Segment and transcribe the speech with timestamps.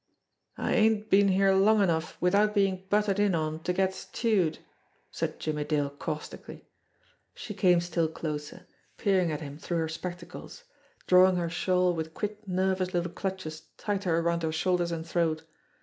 [0.57, 4.57] "I ain't been here long enough, without being butted in on, to get stewed,"
[5.11, 6.65] said Jimmie Dale caustically.
[7.35, 8.65] She came still closer,
[8.97, 10.63] peering at him through her spectacles,
[11.05, 15.43] drawing her shawl with quick nervous little clutches tighter around her shoulders and throat.